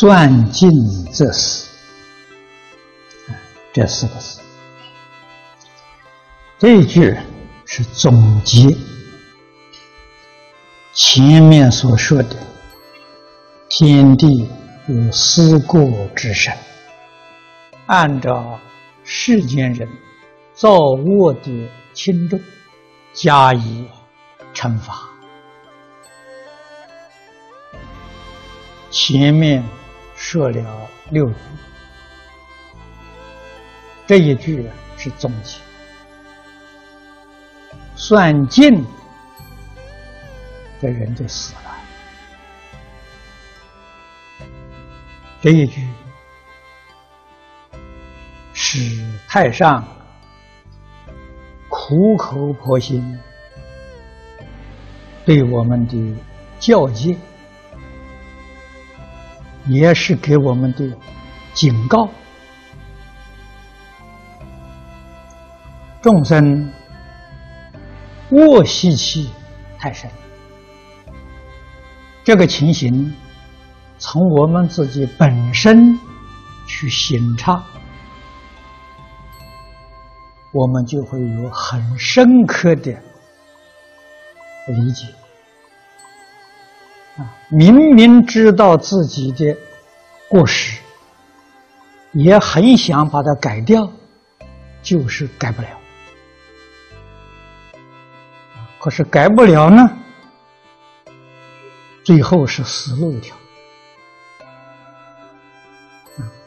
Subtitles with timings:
[0.00, 0.70] 算尽
[1.12, 1.66] 则死。
[3.72, 4.40] 这四个字，
[6.56, 7.16] 这句
[7.64, 8.68] 是总结
[10.94, 12.36] 前面所说的
[13.68, 14.48] 天地
[14.86, 16.56] 有思过之身，
[17.86, 18.60] 按照
[19.02, 19.88] 世间人
[20.54, 22.40] 造恶的轻重
[23.12, 23.84] 加以
[24.54, 25.08] 惩罚。
[28.90, 29.64] 前面
[30.20, 31.34] 说了六句，
[34.06, 35.58] 这一句是总结，
[37.94, 38.84] 算尽，
[40.82, 41.60] 这人就死了。
[45.40, 45.86] 这一句
[48.52, 48.78] 使
[49.28, 49.86] 太上
[51.70, 53.18] 苦口婆心
[55.24, 56.16] 对我们的
[56.58, 57.16] 教诫。
[59.68, 60.90] 也是给我们的
[61.52, 62.08] 警告：
[66.00, 66.72] 众生
[68.30, 69.30] 恶习气
[69.78, 70.10] 太深，
[72.24, 73.14] 这个情形
[73.98, 75.98] 从我们自己本身
[76.66, 77.62] 去省察，
[80.52, 82.92] 我们就会有很深刻的
[84.68, 85.06] 理解。
[87.50, 89.56] 明明知道自己的
[90.28, 90.78] 过失，
[92.12, 93.90] 也很想把它改掉，
[94.82, 95.68] 就是改不了。
[98.78, 99.90] 可是改不了呢，
[102.04, 103.36] 最后是死路一条，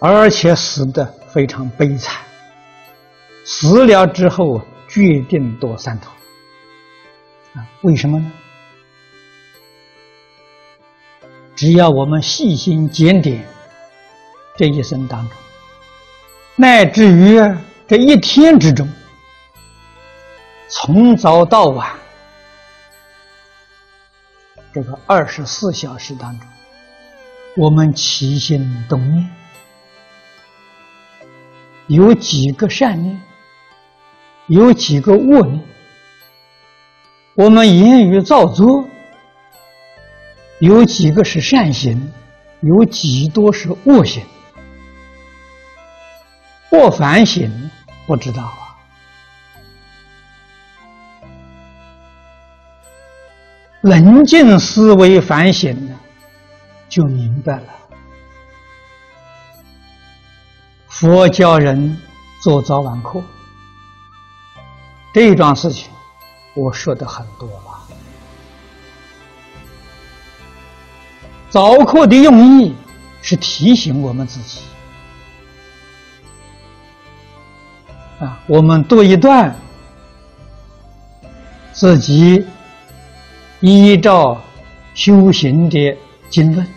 [0.00, 2.20] 而且死的非常悲惨。
[3.44, 6.10] 死了之后，决定堕三途。
[7.56, 8.32] 啊，为什么呢？
[11.56, 13.42] 只要我们细心检点
[14.56, 15.38] 这一生当中，
[16.54, 17.40] 乃至于
[17.88, 18.86] 这一天之中，
[20.68, 21.88] 从早到晚，
[24.74, 26.46] 这个二十四小时当中，
[27.56, 29.30] 我们起心动念，
[31.86, 33.22] 有几个善念，
[34.48, 35.64] 有几个恶念，
[37.34, 38.86] 我们言语造作。
[40.58, 42.12] 有几个是善行，
[42.60, 44.22] 有几多是恶行？
[46.70, 47.70] 或反省
[48.06, 48.76] 不知道啊。
[53.82, 55.94] 冷静思维反省呢，
[56.88, 57.74] 就明白了。
[60.88, 61.96] 佛教人
[62.42, 63.22] 做早晚课，
[65.12, 65.90] 这一桩事情，
[66.54, 67.75] 我说的很多了。
[71.56, 72.74] 早课的用意
[73.22, 74.60] 是提醒我们自己
[78.20, 79.56] 啊，我们读一段，
[81.72, 82.44] 自己
[83.60, 84.38] 依照
[84.92, 85.96] 修行的
[86.28, 86.68] 经论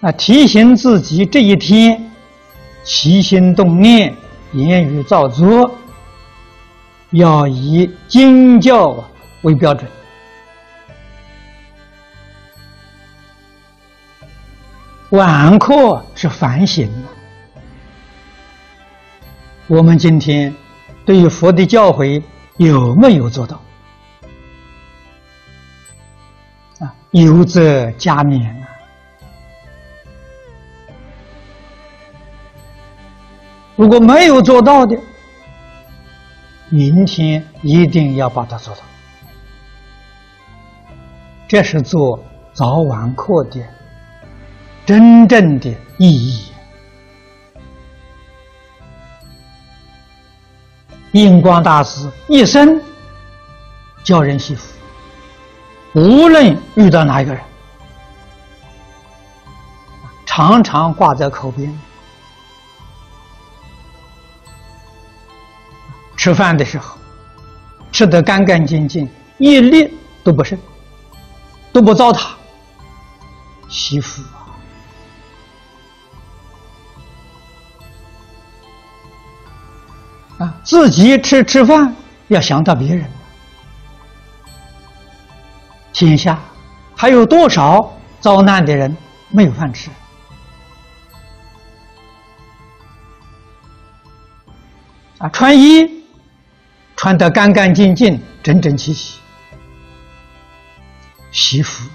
[0.00, 2.10] 啊，提醒自己这一天
[2.82, 4.12] 起心动念、
[4.54, 5.72] 言语造作，
[7.10, 9.04] 要以经教
[9.42, 9.88] 为标准。
[15.12, 16.90] 晚课是反省
[19.66, 20.54] 我们今天
[21.04, 22.22] 对于佛的教诲
[22.56, 23.60] 有没有做到？
[26.78, 28.68] 啊，有则加勉啊！
[33.76, 34.96] 如果没有做到的，
[36.70, 38.80] 明天一定要把它做到。
[41.46, 42.18] 这是做
[42.54, 43.60] 早晚课的。
[44.84, 46.52] 真正的意义，
[51.12, 52.80] 印光大师一生
[54.02, 54.74] 教人惜福，
[55.94, 57.40] 无论遇到哪一个人，
[60.26, 61.72] 常常挂在口边。
[66.16, 66.98] 吃饭的时候，
[67.92, 69.08] 吃得干干净净，
[69.38, 69.92] 一粒
[70.24, 70.58] 都不剩，
[71.72, 72.30] 都不糟蹋，
[73.68, 74.41] 惜福啊！
[80.42, 81.94] 啊，自己吃吃饭
[82.26, 83.08] 要想到别人。
[85.92, 86.36] 天下
[86.96, 88.96] 还有多少遭难的人
[89.28, 89.88] 没有饭吃？
[95.18, 95.88] 啊，穿衣
[96.96, 99.20] 穿得干干净净、整整齐齐，
[101.30, 101.88] 洗服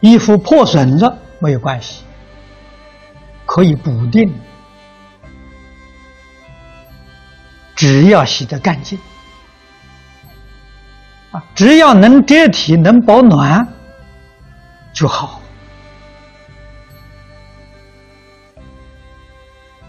[0.00, 2.04] 衣服破损了没有关系，
[3.52, 4.32] 可以补丁，
[7.74, 8.96] 只要洗得干净，
[11.32, 13.66] 啊，只要能遮体、能保暖
[14.92, 15.40] 就好。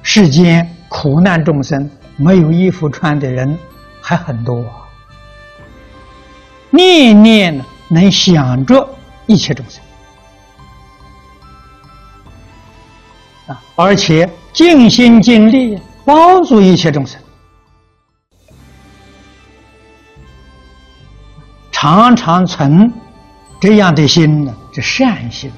[0.01, 1.87] 世间苦难众生
[2.17, 3.55] 没有衣服穿的人
[4.01, 4.65] 还很多，
[6.71, 8.89] 念念能想着
[9.27, 9.79] 一切众生。
[13.47, 17.19] 啊而且尽心尽力帮助一切众生，
[21.71, 22.91] 常常存
[23.59, 25.51] 这样的心呢，是善心。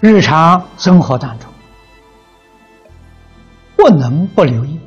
[0.00, 1.48] 日常生活当中，
[3.76, 4.80] 不能不留意。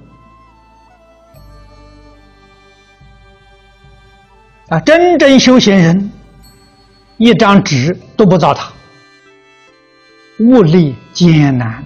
[4.67, 6.11] 啊，真正修行人。
[7.17, 8.69] 一张纸都不糟蹋，
[10.39, 11.81] 物力艰难。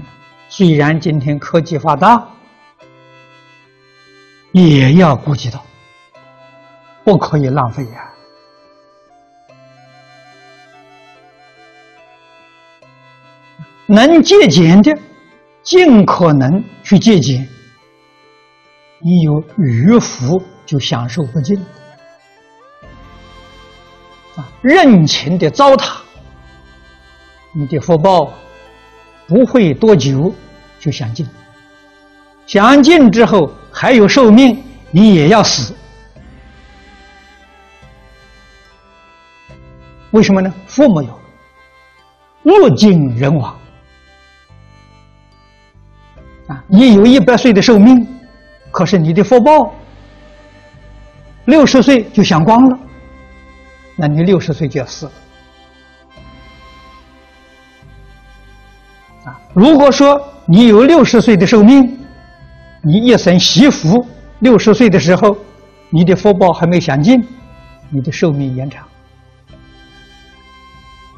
[0.48, 2.28] 虽然今天科技发达，
[4.52, 5.64] 也要顾及到，
[7.04, 8.10] 不可以浪费呀。
[13.86, 14.98] 能节俭的，
[15.62, 17.48] 尽可能去节俭。
[19.00, 21.64] 你有余福，就享受不尽。
[24.62, 25.98] 任情的糟蹋，
[27.54, 28.32] 你的福报
[29.28, 30.34] 不会多久
[30.80, 31.28] 就享尽。
[32.46, 35.76] 享尽之后还有寿命，你也要死。
[40.12, 40.52] 为什么呢？
[40.66, 41.20] 父母有，
[42.44, 43.56] 物尽人亡。
[46.48, 48.08] 啊，你有一百岁的寿命，
[48.72, 49.72] 可是你的福报
[51.46, 52.80] 六十岁就享光了。
[54.02, 55.12] 那你六十岁就要死了
[59.26, 59.42] 啊！
[59.54, 62.00] 如果说你有六十岁的寿命，
[62.82, 64.08] 你一生惜福，
[64.40, 65.38] 六十岁的时候，
[65.90, 67.22] 你的福报还没享尽，
[67.90, 68.88] 你的寿命延长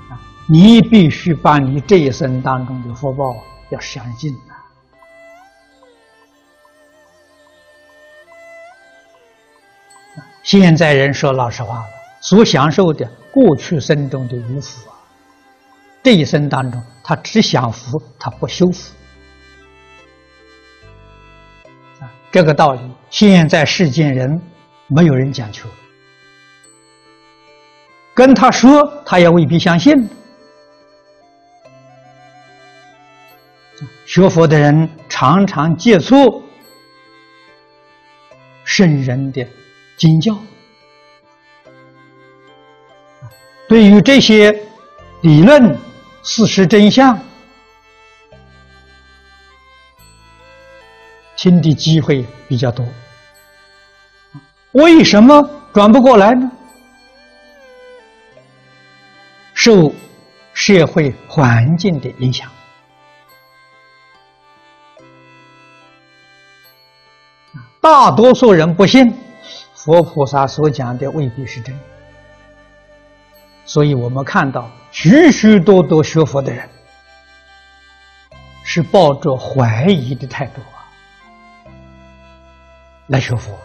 [0.10, 0.18] 啊！
[0.50, 3.36] 你必须把你这一生当中的福报
[3.70, 4.58] 要享尽啊！
[10.42, 11.86] 现在人说老实话。
[12.22, 14.96] 所享受的过去生中的余福啊，
[16.04, 18.94] 这一生当中，他只享福，他不修福
[22.00, 22.06] 啊。
[22.32, 22.80] 这个道理，
[23.10, 24.40] 现在世间人
[24.88, 25.68] 没有人讲求，
[28.14, 30.08] 跟他说，他也未必相信。
[34.06, 36.44] 学佛的人常常接触
[38.64, 39.48] 圣人的
[39.98, 40.38] 经教。
[43.68, 44.52] 对于这些
[45.22, 45.78] 理论、
[46.24, 47.18] 事实真相，
[51.38, 52.86] 听的机会比较多。
[54.74, 56.52] 为什么转不过来呢？
[59.54, 59.94] 受
[60.54, 62.50] 社会环境的影响，
[67.80, 69.14] 大多数人不信
[69.76, 71.91] 佛菩萨所讲的未必是真。
[73.72, 76.68] 所以我们看到许许多多学佛的人，
[78.66, 80.84] 是抱着怀疑的态度啊
[83.08, 83.58] 来学佛。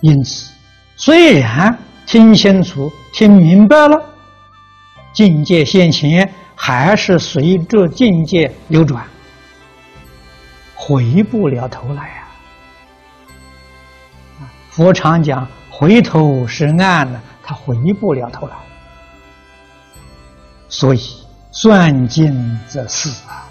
[0.00, 0.50] 因此，
[0.96, 4.02] 虽然听清楚、听明白了，
[5.12, 9.06] 境界现前，还是随着境界流转，
[10.74, 12.27] 回不了头来呀。
[14.78, 18.54] 佛常讲，回头是岸呢，他回不了头来。
[20.68, 21.00] 所以
[21.50, 22.32] 算尽
[22.68, 23.42] 则死啊，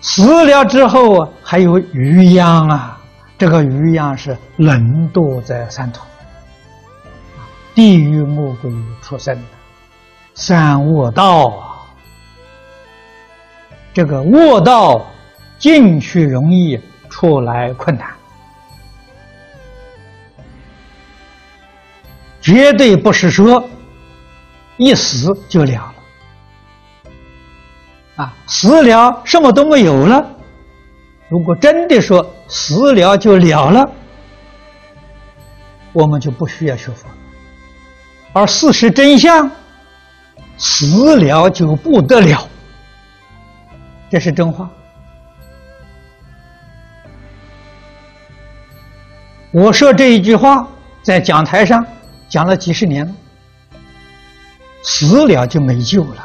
[0.00, 3.00] 死了之后，还有余殃啊。
[3.36, 6.04] 这个余殃是轮堕在三途，
[7.74, 8.70] 地狱、魔鬼、
[9.02, 9.36] 畜生，
[10.36, 11.82] 三恶道啊。
[13.92, 15.04] 这个恶道。
[15.58, 18.08] 进去容易，出来困难，
[22.40, 23.68] 绝对不是说
[24.76, 25.94] 一死就了了。
[28.16, 30.24] 啊，死了什么都没有了。
[31.28, 33.90] 如果真的说死了就了了，
[35.92, 37.08] 我们就不需要学佛。
[38.32, 39.50] 而事实真相
[40.58, 42.46] 死了就不得了。
[44.10, 44.70] 这是真话。
[49.52, 50.68] 我说这一句话
[51.02, 51.84] 在讲台上
[52.28, 53.12] 讲了几十年了，
[54.82, 56.24] 死了就没救了，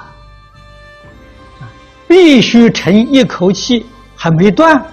[2.07, 3.85] 必须沉一口气
[4.15, 4.83] 还没断，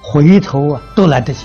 [0.00, 1.44] 回头啊都来得及。